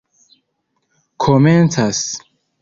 komencas 1.23 2.01